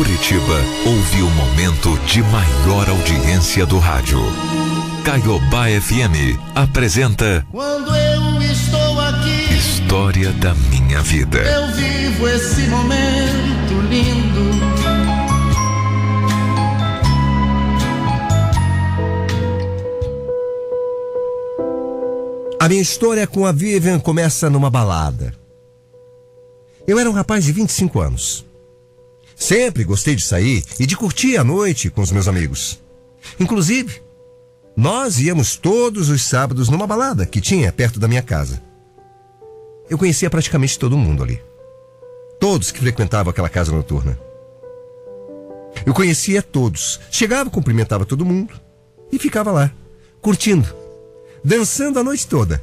[0.00, 4.18] Curitiba ouve o momento de maior audiência do rádio.
[5.04, 11.40] Caiobá FM apresenta Quando eu estou aqui, História da Minha Vida.
[11.40, 14.50] eu vivo esse momento lindo.
[22.58, 25.34] A minha história com a Vivian começa numa balada.
[26.86, 28.49] Eu era um rapaz de 25 anos.
[29.40, 32.78] Sempre gostei de sair e de curtir a noite com os meus amigos.
[33.40, 34.02] Inclusive,
[34.76, 38.62] nós íamos todos os sábados numa balada que tinha perto da minha casa.
[39.88, 41.42] Eu conhecia praticamente todo mundo ali.
[42.38, 44.20] Todos que frequentavam aquela casa noturna.
[45.86, 47.00] Eu conhecia todos.
[47.10, 48.60] Chegava, cumprimentava todo mundo
[49.10, 49.72] e ficava lá,
[50.20, 50.68] curtindo,
[51.42, 52.62] dançando a noite toda.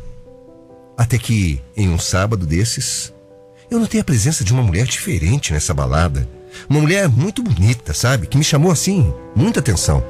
[0.95, 3.11] Até que, em um sábado desses,
[3.71, 6.36] eu notei a presença de uma mulher diferente nessa balada.
[6.69, 8.27] Uma mulher muito bonita, sabe?
[8.27, 10.03] Que me chamou assim, muita atenção.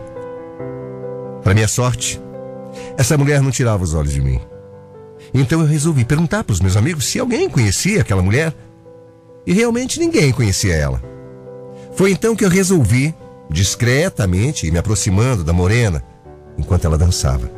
[1.43, 2.21] Para minha sorte,
[2.97, 4.39] essa mulher não tirava os olhos de mim.
[5.33, 8.53] Então eu resolvi perguntar para os meus amigos se alguém conhecia aquela mulher.
[9.45, 11.01] E realmente ninguém conhecia ela.
[11.95, 13.13] Foi então que eu resolvi,
[13.49, 16.03] discretamente, me aproximando da morena,
[16.57, 17.49] enquanto ela dançava.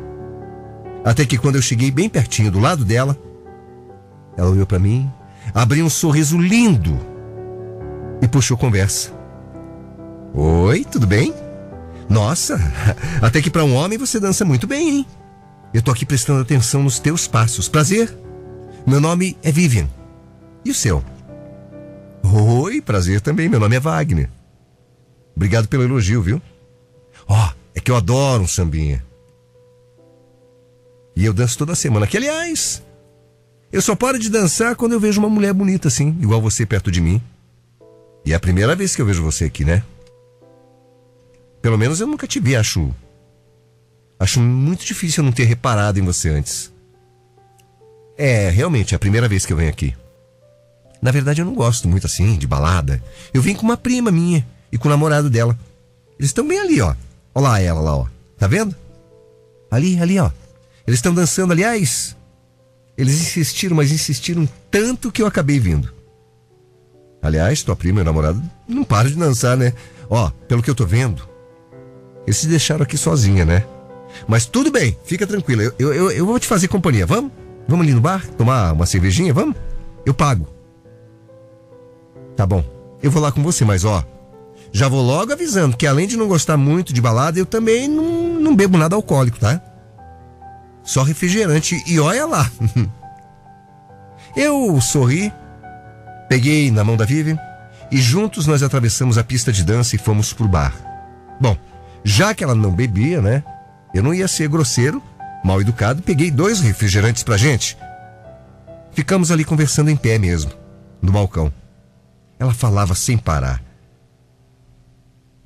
[1.04, 3.16] Até que quando eu cheguei bem pertinho do lado dela,
[4.36, 5.10] ela olhou para mim,
[5.54, 7.09] abriu um sorriso lindo
[8.22, 9.12] e puxou conversa.
[10.34, 11.34] Oi, tudo bem?
[12.08, 12.58] Nossa,
[13.22, 15.06] até que para um homem você dança muito bem, hein?
[15.72, 17.68] Eu tô aqui prestando atenção nos teus passos.
[17.68, 18.12] Prazer.
[18.86, 19.88] Meu nome é Vivian.
[20.64, 21.04] E o seu?
[22.22, 23.48] Oi, prazer também.
[23.48, 24.28] Meu nome é Wagner.
[25.36, 26.42] Obrigado pelo elogio, viu?
[27.28, 29.04] Ó, é que eu adoro um sambinha.
[31.14, 32.06] E eu danço toda semana.
[32.06, 32.82] Que, aliás,
[33.72, 36.90] eu só paro de dançar quando eu vejo uma mulher bonita assim, igual você perto
[36.90, 37.22] de mim.
[38.24, 39.82] E é a primeira vez que eu vejo você aqui, né?
[41.62, 42.94] Pelo menos eu nunca te vi, acho.
[44.18, 46.72] Acho muito difícil eu não ter reparado em você antes.
[48.16, 49.94] É, realmente, é a primeira vez que eu venho aqui.
[51.00, 53.02] Na verdade, eu não gosto muito assim, de balada.
[53.32, 55.58] Eu vim com uma prima minha e com o namorado dela.
[56.18, 56.94] Eles estão bem ali, ó.
[57.34, 58.06] Olha lá ela lá, ó.
[58.36, 58.76] Tá vendo?
[59.70, 60.30] Ali, ali, ó.
[60.86, 62.14] Eles estão dançando, aliás.
[62.96, 65.99] Eles insistiram, mas insistiram tanto que eu acabei vindo.
[67.22, 69.72] Aliás, tua prima e o namorado não param de dançar, né?
[70.08, 71.22] Ó, pelo que eu tô vendo,
[72.26, 73.64] eles se deixaram aqui sozinha, né?
[74.26, 75.62] Mas tudo bem, fica tranquila.
[75.62, 77.30] Eu, eu, eu, eu vou te fazer companhia, vamos?
[77.68, 79.54] Vamos ali no bar tomar uma cervejinha, vamos?
[80.04, 80.48] Eu pago.
[82.36, 82.64] Tá bom,
[83.02, 84.04] eu vou lá com você, mas ó,
[84.72, 88.40] já vou logo avisando que além de não gostar muito de balada, eu também não,
[88.40, 89.60] não bebo nada alcoólico, tá?
[90.82, 92.50] Só refrigerante e olha lá.
[94.34, 95.32] eu sorri,
[96.30, 97.36] peguei na mão da Vivian
[97.90, 100.72] e juntos nós atravessamos a pista de dança e fomos pro bar.
[101.40, 101.58] Bom,
[102.04, 103.42] já que ela não bebia, né?
[103.92, 105.02] Eu não ia ser grosseiro,
[105.44, 107.76] mal educado, peguei dois refrigerantes pra gente.
[108.92, 110.52] Ficamos ali conversando em pé mesmo,
[111.02, 111.52] no balcão.
[112.38, 113.60] Ela falava sem parar.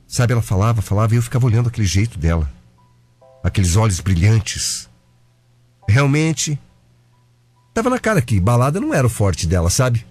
[0.07, 2.47] Sabe, ela falava, falava e eu ficava olhando aquele jeito dela.
[3.43, 4.87] Aqueles olhos brilhantes.
[5.89, 6.61] Realmente,
[7.73, 10.05] tava na cara que balada não era o forte dela, sabe?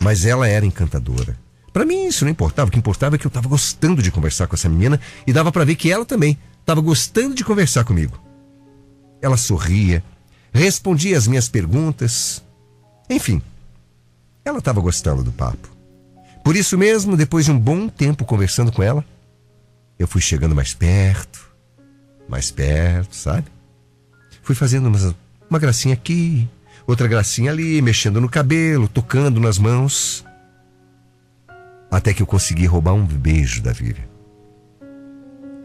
[0.00, 1.38] Mas ela era encantadora.
[1.72, 4.46] Para mim isso não importava, o que importava é que eu tava gostando de conversar
[4.46, 8.18] com essa menina e dava para ver que ela também tava gostando de conversar comigo.
[9.22, 10.02] Ela sorria,
[10.52, 12.42] respondia as minhas perguntas.
[13.08, 13.40] Enfim,
[14.44, 15.68] ela estava gostando do papo.
[16.42, 19.04] Por isso mesmo, depois de um bom tempo conversando com ela,
[19.98, 21.50] eu fui chegando mais perto,
[22.28, 23.46] mais perto, sabe?
[24.42, 25.14] Fui fazendo uma,
[25.48, 26.48] uma gracinha aqui,
[26.86, 30.24] outra gracinha ali, mexendo no cabelo, tocando nas mãos.
[31.90, 34.08] Até que eu consegui roubar um beijo da Vivian.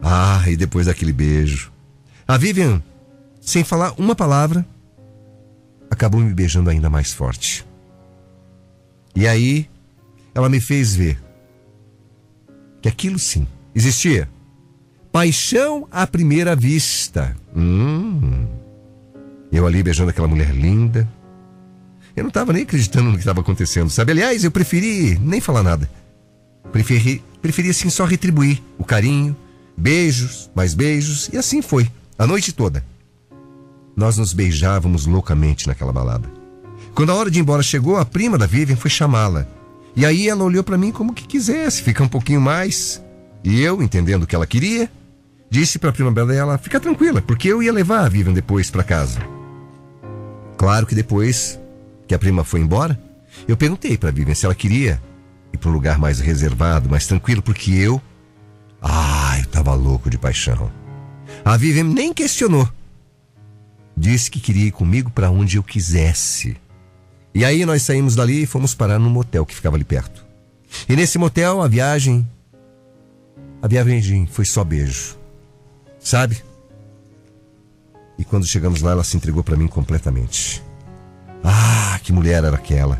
[0.02, 1.72] Ah, e depois daquele beijo.
[2.26, 2.82] A Vivian,
[3.40, 4.66] sem falar uma palavra,
[5.90, 7.64] acabou me beijando ainda mais forte.
[9.14, 9.68] E aí,
[10.34, 11.20] ela me fez ver
[12.82, 14.28] que aquilo sim existia.
[15.10, 17.36] Paixão à primeira vista.
[17.54, 18.46] Hum.
[19.56, 21.08] Eu ali beijando aquela mulher linda.
[22.14, 24.12] Eu não estava nem acreditando no que estava acontecendo, sabe?
[24.12, 25.88] Aliás, eu preferi nem falar nada.
[26.70, 29.34] Preferi, preferi assim só retribuir o carinho,
[29.74, 32.84] beijos, mais beijos, e assim foi, a noite toda.
[33.96, 36.28] Nós nos beijávamos loucamente naquela balada.
[36.94, 39.46] Quando a hora de ir embora chegou, a prima da Vivian foi chamá-la.
[39.94, 43.02] E aí ela olhou para mim como que quisesse, ficar um pouquinho mais.
[43.42, 44.90] E eu, entendendo o que ela queria,
[45.48, 48.84] disse para a prima dela ficar tranquila, porque eu ia levar a Vivian depois para
[48.84, 49.35] casa.
[50.56, 51.58] Claro que depois
[52.06, 52.98] que a prima foi embora,
[53.46, 55.00] eu perguntei para Vivian se ela queria
[55.52, 58.00] ir para um lugar mais reservado, mais tranquilo, porque eu.
[58.80, 60.70] Ah, eu tava louco de paixão.
[61.44, 62.68] A Vivian nem questionou.
[63.96, 66.56] Disse que queria ir comigo para onde eu quisesse.
[67.34, 70.24] E aí nós saímos dali e fomos parar num motel que ficava ali perto.
[70.88, 72.26] E nesse motel a viagem.
[73.60, 75.16] A viagem foi só beijo.
[75.98, 76.42] Sabe?
[78.18, 80.62] E quando chegamos lá, ela se entregou para mim completamente.
[81.44, 82.98] Ah, que mulher era aquela!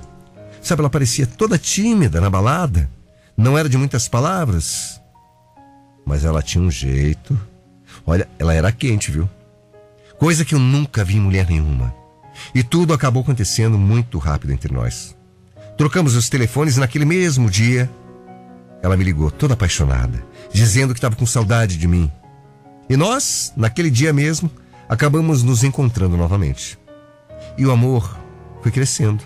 [0.60, 2.90] Sabe, ela parecia toda tímida na balada.
[3.36, 5.00] Não era de muitas palavras.
[6.04, 7.38] Mas ela tinha um jeito.
[8.04, 9.28] Olha, ela era quente, viu?
[10.18, 11.94] Coisa que eu nunca vi em mulher nenhuma.
[12.54, 15.16] E tudo acabou acontecendo muito rápido entre nós.
[15.76, 17.88] Trocamos os telefones e naquele mesmo dia,
[18.82, 22.10] ela me ligou toda apaixonada, dizendo que estava com saudade de mim.
[22.88, 24.50] E nós, naquele dia mesmo,
[24.88, 26.78] acabamos nos encontrando novamente.
[27.58, 28.18] E o amor
[28.62, 29.24] foi crescendo.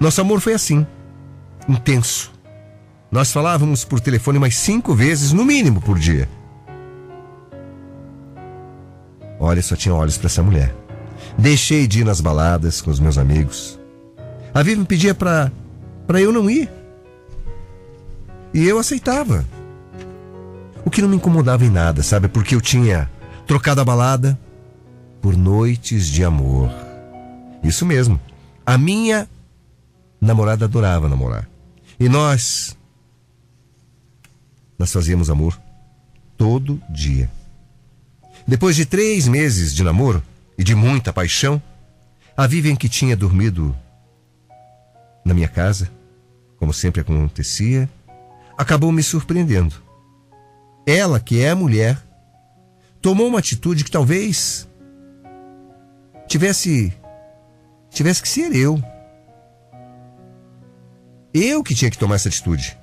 [0.00, 0.86] Nosso amor foi assim,
[1.68, 2.32] intenso.
[3.10, 6.28] Nós falávamos por telefone mais cinco vezes, no mínimo, por dia.
[9.38, 10.74] Olha, só tinha olhos para essa mulher.
[11.38, 13.78] Deixei de ir nas baladas com os meus amigos.
[14.52, 15.52] A Vivi me pedia para
[16.06, 16.70] para eu não ir.
[18.52, 19.44] E eu aceitava.
[20.84, 22.28] O que não me incomodava em nada, sabe?
[22.28, 23.10] Porque eu tinha
[23.46, 24.38] trocado a balada
[25.24, 26.70] por noites de amor.
[27.62, 28.20] Isso mesmo.
[28.66, 29.26] A minha
[30.20, 31.48] namorada adorava namorar.
[31.98, 32.76] E nós.
[34.78, 35.58] Nós fazíamos amor
[36.36, 37.30] todo dia.
[38.46, 40.22] Depois de três meses de namoro
[40.58, 41.62] e de muita paixão,
[42.36, 43.74] a Vivian que tinha dormido
[45.24, 45.90] na minha casa,
[46.58, 47.88] como sempre acontecia,
[48.58, 49.74] acabou me surpreendendo.
[50.86, 51.98] Ela, que é mulher,
[53.00, 54.68] tomou uma atitude que talvez
[56.26, 56.92] tivesse
[57.90, 58.82] tivesse que ser eu.
[61.32, 62.76] Eu que tinha que tomar essa atitude.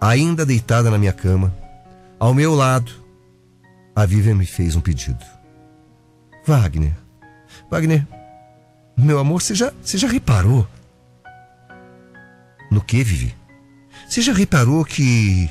[0.00, 1.54] Ainda deitada na minha cama,
[2.18, 2.92] ao meu lado,
[3.94, 5.24] a Vivian me fez um pedido.
[6.46, 6.94] Wagner,
[7.70, 8.06] Wagner,
[8.96, 10.66] meu amor, você já, você já reparou?
[12.70, 13.34] No que, Vivi?
[14.08, 15.50] Você já reparou que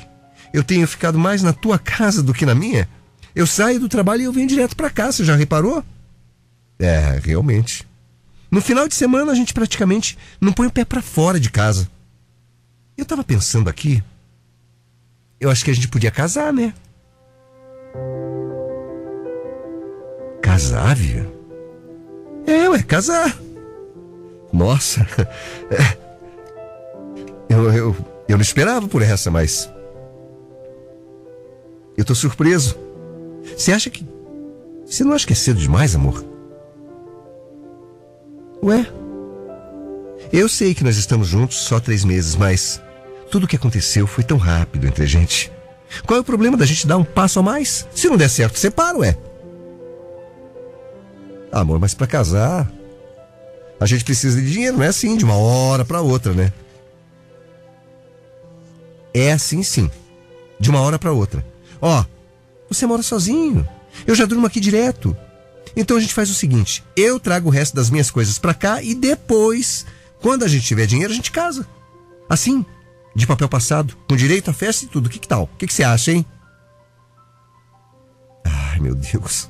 [0.52, 2.88] eu tenho ficado mais na tua casa do que na minha?
[3.34, 5.84] Eu saio do trabalho e eu venho direto para cá, você já reparou?
[6.78, 7.86] É, realmente.
[8.50, 11.88] No final de semana a gente praticamente não põe o pé para fora de casa.
[12.96, 14.02] Eu tava pensando aqui,
[15.40, 16.74] eu acho que a gente podia casar, né?
[20.42, 21.26] Casar, Vivi?
[22.46, 23.38] É, ué, casar.
[24.52, 25.06] Nossa.
[27.48, 27.96] Eu, eu,
[28.28, 29.68] eu não esperava por essa, mas.
[31.96, 32.78] Eu tô surpreso.
[33.60, 34.06] Você acha que.
[34.86, 36.24] Você não acha que é cedo demais, amor?
[38.62, 38.90] Ué?
[40.32, 42.80] Eu sei que nós estamos juntos só três meses, mas
[43.30, 45.52] tudo o que aconteceu foi tão rápido entre a gente.
[46.06, 47.86] Qual é o problema da gente dar um passo a mais?
[47.94, 49.14] Se não der certo, separa, ué.
[51.52, 52.72] Amor, mas para casar,
[53.78, 56.50] a gente precisa de dinheiro, não é assim, de uma hora para outra, né?
[59.12, 59.90] É assim sim,
[60.58, 61.44] de uma hora para outra.
[61.78, 62.02] Ó,
[62.70, 63.68] você mora sozinho.
[64.06, 65.16] Eu já durmo aqui direto.
[65.76, 68.82] Então a gente faz o seguinte: eu trago o resto das minhas coisas para cá
[68.82, 69.84] e depois,
[70.20, 71.66] quando a gente tiver dinheiro, a gente casa.
[72.28, 72.64] Assim,
[73.14, 75.06] de papel passado, com direito à festa e tudo.
[75.06, 75.44] O que, que tal?
[75.44, 76.24] O que, que você acha, hein?
[78.44, 79.48] Ai, meu Deus.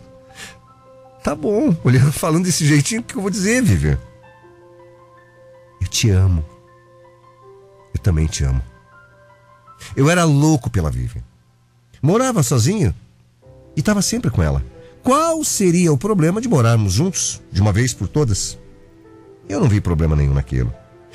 [1.23, 3.99] Tá bom, olhando, falando desse jeitinho, o que eu vou dizer, Vivian?
[5.78, 6.44] Eu te amo.
[7.92, 8.62] Eu também te amo.
[9.94, 11.23] Eu era louco pela Vivian.
[12.00, 12.94] Morava sozinho
[13.76, 14.64] e estava sempre com ela.
[15.02, 18.58] Qual seria o problema de morarmos juntos, de uma vez por todas?
[19.48, 20.72] Eu não vi problema nenhum naquilo.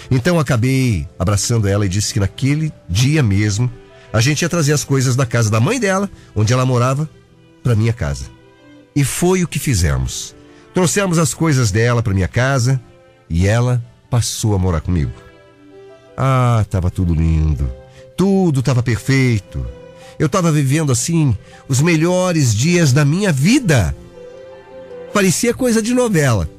[0.10, 3.72] Então acabei abraçando ela e disse que naquele dia mesmo
[4.12, 7.10] a gente ia trazer as coisas da casa da mãe dela, onde ela morava,
[7.64, 8.26] para minha casa.
[8.96, 10.36] E foi o que fizemos.
[10.74, 12.82] Trouxemos as coisas dela para minha casa
[13.30, 15.12] e ela passou a morar comigo.
[16.18, 17.70] Ah, estava tudo lindo.
[18.18, 19.66] Tudo estava perfeito.
[20.18, 21.36] Eu estava vivendo assim
[21.68, 23.96] os melhores dias da minha vida.
[25.14, 26.50] Parecia coisa de novela.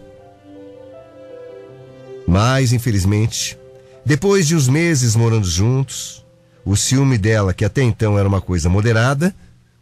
[2.26, 3.58] Mas, infelizmente,
[4.04, 6.24] depois de uns meses morando juntos,
[6.64, 9.34] o ciúme dela, que até então era uma coisa moderada,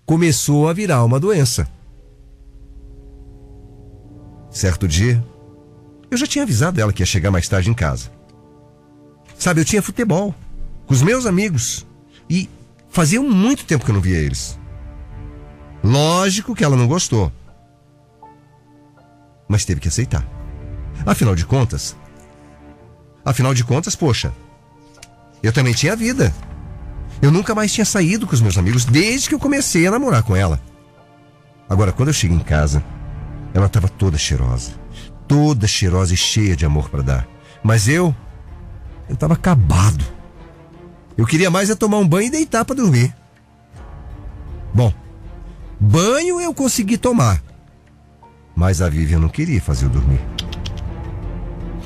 [0.05, 1.67] começou a virar uma doença.
[4.51, 5.25] Certo dia,
[6.11, 8.11] eu já tinha avisado ela que ia chegar mais tarde em casa.
[9.39, 10.35] Sabe, eu tinha futebol
[10.87, 11.85] com os meus amigos
[12.29, 12.49] e
[12.95, 14.59] fazia muito tempo que eu não via eles.
[15.83, 17.31] Lógico que ela não gostou.
[19.49, 20.25] Mas teve que aceitar.
[21.05, 21.97] Afinal de contas,
[23.25, 24.33] afinal de contas, poxa,
[25.43, 26.33] eu também tinha vida.
[27.21, 30.23] Eu nunca mais tinha saído com os meus amigos desde que eu comecei a namorar
[30.23, 30.61] com ela.
[31.69, 32.83] Agora, quando eu cheguei em casa,
[33.53, 34.73] ela estava toda cheirosa.
[35.27, 37.29] Toda cheirosa e cheia de amor para dar.
[37.63, 38.15] Mas eu,
[39.09, 40.05] eu estava acabado.
[41.17, 43.15] Eu queria mais é tomar um banho e deitar para dormir.
[44.73, 44.93] Bom,
[45.79, 47.43] banho eu consegui tomar.
[48.57, 50.21] Mas a Vivian não queria fazer eu dormir.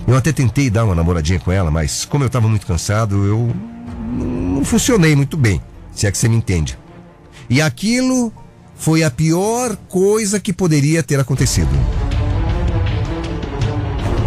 [0.07, 3.55] Eu até tentei dar uma namoradinha com ela, mas como eu estava muito cansado, eu
[4.17, 5.61] não funcionei muito bem,
[5.93, 6.79] se é que você me entende.
[7.51, 8.33] E aquilo
[8.75, 11.69] foi a pior coisa que poderia ter acontecido.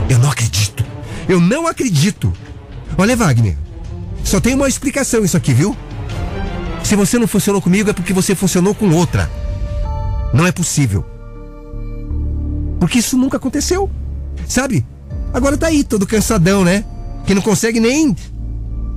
[0.07, 0.85] Eu não acredito.
[1.27, 2.31] Eu não acredito.
[2.97, 3.57] Olha, Wagner,
[4.31, 5.75] só tem uma explicação isso aqui, viu?
[6.85, 9.29] Se você não funcionou comigo é porque você funcionou com outra.
[10.33, 11.05] Não é possível.
[12.79, 13.91] Porque isso nunca aconteceu.
[14.47, 14.85] Sabe?
[15.33, 16.85] Agora tá aí, todo cansadão, né?
[17.25, 18.15] Que não consegue nem.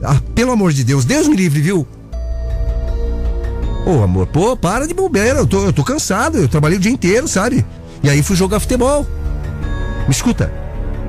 [0.05, 1.85] Ah, pelo amor de Deus, Deus me livre, viu?
[3.85, 5.41] Ô, amor, pô, para de bobeira.
[5.41, 7.67] Eu tô, eu tô cansado, eu trabalhei o dia inteiro, sabe?
[8.05, 9.05] E aí fui jogar futebol.
[10.07, 10.53] Me escuta,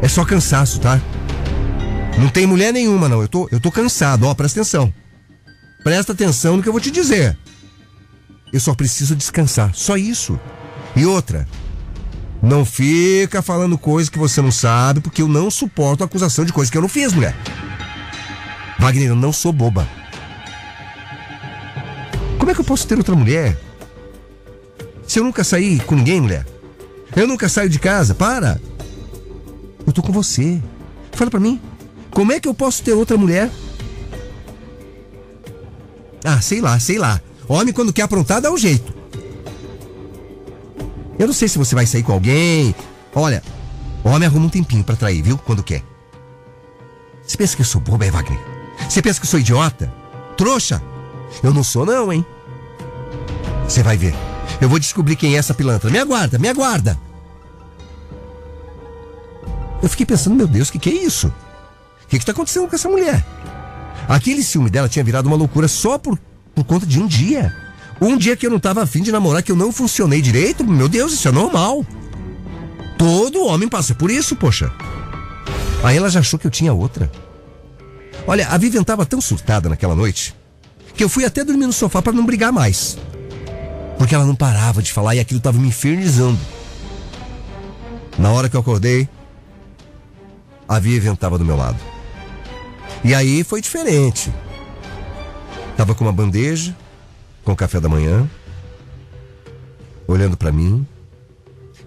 [0.01, 0.99] é só cansaço, tá?
[2.17, 3.21] Não tem mulher nenhuma, não.
[3.21, 4.93] Eu tô, eu tô cansado, ó, presta atenção.
[5.83, 7.37] Presta atenção no que eu vou te dizer.
[8.51, 10.39] Eu só preciso descansar, só isso.
[10.95, 11.47] E outra,
[12.41, 16.53] não fica falando coisas que você não sabe, porque eu não suporto a acusação de
[16.53, 17.35] coisas que eu não fiz, mulher.
[18.79, 19.87] Wagner, eu não sou boba.
[22.37, 23.57] Como é que eu posso ter outra mulher?
[25.07, 26.45] Se eu nunca saí com ninguém, mulher?
[27.15, 28.59] Eu nunca saio de casa, para!
[29.85, 30.61] Eu tô com você.
[31.11, 31.59] Fala pra mim.
[32.15, 33.51] Como é que eu posso ter outra mulher?
[36.23, 37.19] Ah, sei lá, sei lá.
[37.45, 38.95] Homem, quando quer aprontar, dá um jeito.
[41.19, 42.73] Eu não sei se você vai sair com alguém.
[43.13, 43.43] Olha,
[44.01, 45.37] homem arruma um tempinho para trair, viu?
[45.37, 45.83] Quando quer.
[47.21, 48.39] Você pensa que eu sou boba, é, Wagner?
[48.89, 49.93] Você pensa que eu sou idiota?
[50.37, 50.81] Trouxa?
[51.43, 52.25] Eu não sou, não, hein?
[53.67, 54.15] Você vai ver.
[54.61, 55.89] Eu vou descobrir quem é essa pilantra.
[55.89, 56.97] Me aguarda, me aguarda.
[59.83, 61.31] Eu fiquei pensando, meu Deus, o que, que é isso?
[62.05, 63.25] O que está acontecendo com essa mulher?
[64.07, 66.19] Aquele ciúme dela tinha virado uma loucura só por,
[66.53, 67.53] por conta de um dia.
[67.99, 70.87] Um dia que eu não estava afim de namorar, que eu não funcionei direito, meu
[70.87, 71.85] Deus, isso é normal.
[72.97, 74.71] Todo homem passa por isso, poxa.
[75.83, 77.11] Aí ela já achou que eu tinha outra.
[78.27, 80.35] Olha, a Vivian estava tão surtada naquela noite
[80.95, 82.97] que eu fui até dormir no sofá para não brigar mais.
[83.97, 86.39] Porque ela não parava de falar e aquilo estava me infernizando.
[88.17, 89.07] Na hora que eu acordei,
[90.67, 91.77] a Vivian estava do meu lado.
[93.05, 94.33] E aí foi diferente.
[95.77, 96.75] Tava com uma bandeja,
[97.43, 98.27] com café da manhã,
[100.07, 100.83] olhando para mim,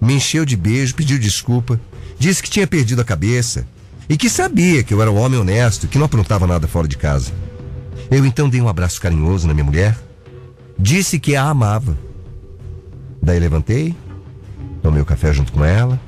[0.01, 1.81] me encheu de beijo, pediu desculpa,
[2.21, 3.67] disse que tinha perdido a cabeça
[4.09, 6.97] e que sabia que eu era um homem honesto, que não aprontava nada fora de
[6.97, 7.33] casa.
[8.09, 9.99] Eu então dei um abraço carinhoso na minha mulher,
[10.79, 11.99] disse que a amava.
[13.21, 13.93] Daí levantei,
[14.81, 16.01] tomei o café junto com ela,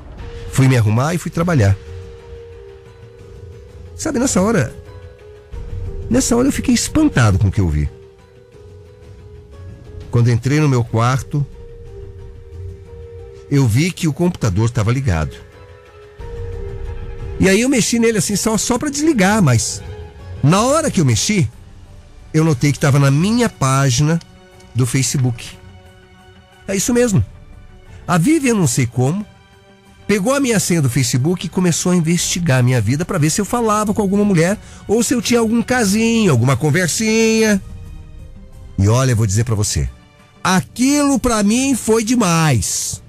[0.53, 1.75] fui me arrumar e fui trabalhar.
[3.93, 4.80] Sabe, nessa hora,
[6.11, 7.89] nessa hora eu fiquei espantado com o que eu vi.
[10.11, 11.45] Quando entrei no meu quarto,
[13.49, 15.33] eu vi que o computador estava ligado.
[17.39, 19.81] E aí eu mexi nele assim só, só para desligar, mas
[20.43, 21.49] na hora que eu mexi,
[22.33, 24.19] eu notei que estava na minha página
[24.75, 25.57] do Facebook.
[26.67, 27.23] É isso mesmo.
[28.05, 29.25] A Vivian, não sei como,
[30.11, 33.29] pegou a minha senha do Facebook e começou a investigar a minha vida para ver
[33.29, 37.61] se eu falava com alguma mulher ou se eu tinha algum casinho, alguma conversinha.
[38.77, 39.87] E olha, eu vou dizer para você,
[40.43, 43.01] Aquilo para mim foi demais.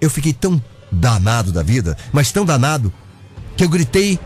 [0.00, 2.90] Eu fiquei tão danado da vida, mas tão danado,
[3.54, 4.18] que eu gritei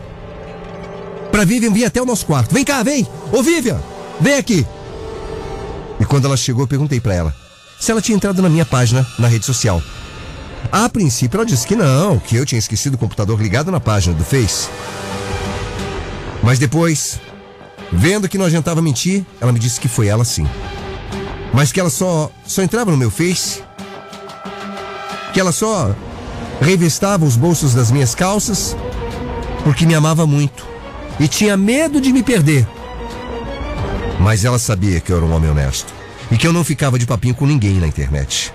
[1.33, 2.53] pra Vivian vir até o nosso quarto.
[2.53, 3.05] Vem cá, vem!
[3.29, 3.81] Ô Vivian,
[4.21, 4.65] vem aqui!
[5.99, 7.35] E quando ela chegou, eu perguntei para ela
[7.77, 9.83] se ela tinha entrado na minha página na rede social.
[10.73, 14.13] A princípio ela disse que não, que eu tinha esquecido o computador ligado na página
[14.13, 14.67] do Face.
[16.41, 17.21] Mas depois,
[17.91, 20.45] vendo que não adiantava mentir, ela me disse que foi ela sim
[21.53, 23.63] mas que ela só, só entrava no meu Face,
[25.31, 25.95] que ela só
[26.59, 28.75] revistava os bolsos das minhas calças,
[29.63, 30.65] porque me amava muito
[31.19, 32.67] e tinha medo de me perder.
[34.19, 35.93] Mas ela sabia que eu era um homem honesto
[36.31, 38.51] e que eu não ficava de papinho com ninguém na internet.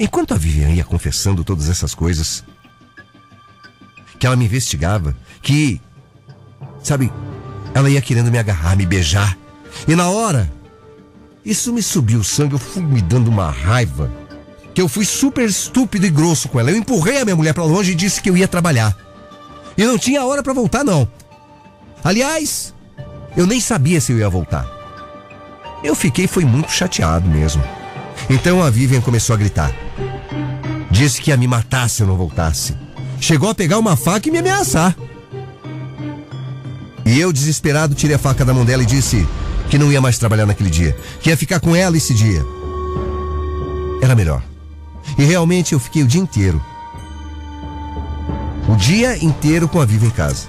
[0.00, 2.42] Enquanto a Vivian ia confessando todas essas coisas,
[4.18, 5.78] que ela me investigava, que,
[6.82, 7.12] sabe,
[7.74, 9.36] ela ia querendo me agarrar, me beijar.
[9.86, 10.50] E na hora,
[11.44, 14.10] isso me subiu o sangue, eu fui me dando uma raiva.
[14.72, 16.70] Que eu fui super estúpido e grosso com ela.
[16.70, 18.96] Eu empurrei a minha mulher para longe e disse que eu ia trabalhar.
[19.76, 21.06] E não tinha hora para voltar, não.
[22.02, 22.72] Aliás,
[23.36, 24.66] eu nem sabia se eu ia voltar.
[25.84, 27.62] Eu fiquei foi muito chateado mesmo.
[28.30, 29.74] Então a Vivian começou a gritar.
[30.88, 32.76] Disse que ia me matar se eu não voltasse.
[33.20, 34.96] Chegou a pegar uma faca e me ameaçar.
[37.04, 39.26] E eu, desesperado, tirei a faca da mão dela e disse
[39.68, 42.40] que não ia mais trabalhar naquele dia, que ia ficar com ela esse dia.
[44.00, 44.42] Era melhor.
[45.18, 46.64] E realmente eu fiquei o dia inteiro.
[48.68, 50.46] O dia inteiro com a Viva em casa.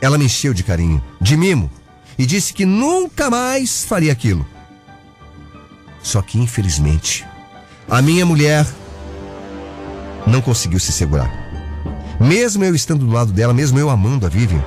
[0.00, 1.70] Ela me encheu de carinho, de mimo,
[2.18, 4.44] e disse que nunca mais faria aquilo.
[6.06, 7.26] Só que, infelizmente,
[7.90, 8.64] a minha mulher
[10.24, 11.28] não conseguiu se segurar.
[12.20, 14.64] Mesmo eu estando do lado dela, mesmo eu amando a Vivian,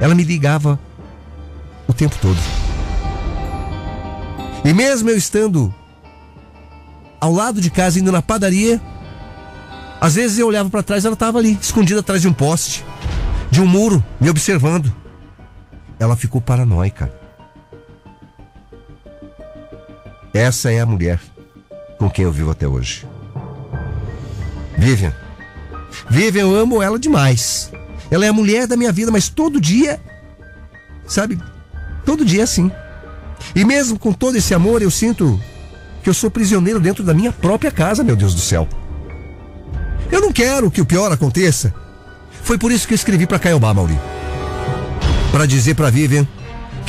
[0.00, 0.78] ela me ligava
[1.88, 2.38] o tempo todo.
[4.64, 5.74] E mesmo eu estando
[7.20, 8.80] ao lado de casa, indo na padaria,
[10.00, 12.84] às vezes eu olhava para trás, ela estava ali, escondida atrás de um poste,
[13.50, 14.94] de um muro, me observando.
[15.98, 17.19] Ela ficou paranoica.
[20.32, 21.20] Essa é a mulher
[21.98, 23.06] com quem eu vivo até hoje.
[24.78, 25.12] Vivian.
[26.08, 27.70] Vivian, eu amo ela demais.
[28.10, 30.00] Ela é a mulher da minha vida, mas todo dia,
[31.06, 31.38] sabe?
[32.04, 32.70] Todo dia é assim.
[33.54, 35.40] E mesmo com todo esse amor, eu sinto
[36.02, 38.68] que eu sou prisioneiro dentro da minha própria casa, meu Deus do céu.
[40.10, 41.74] Eu não quero que o pior aconteça.
[42.42, 43.98] Foi por isso que eu escrevi para Caiobá, Mauri.
[45.30, 46.26] Para dizer para Vivian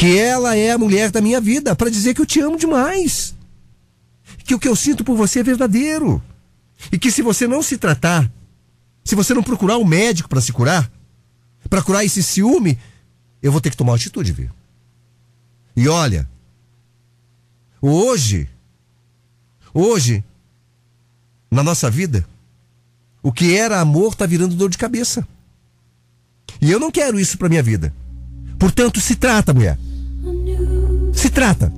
[0.02, 3.36] que ela é a mulher da minha vida, para dizer que eu te amo demais.
[4.44, 6.20] Que o que eu sinto por você é verdadeiro.
[6.92, 8.28] E que se você não se tratar,
[9.06, 10.92] se você não procurar um médico para se curar,
[11.70, 12.80] para curar esse ciúme,
[13.44, 14.50] eu vou ter que tomar atitude, viu?
[15.76, 16.28] E olha,
[17.80, 18.50] hoje,
[19.72, 20.24] hoje,
[21.52, 22.28] na nossa vida,
[23.22, 25.28] o que era amor está virando dor de cabeça.
[26.60, 27.94] E eu não quero isso para minha vida.
[28.58, 29.78] Portanto, se trata, mulher.
[31.14, 31.72] Se trata.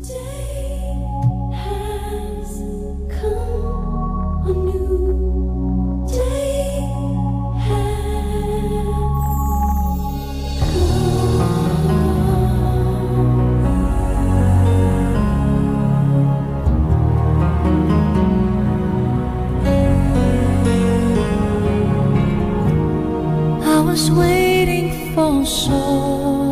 [24.15, 26.42] waiting for so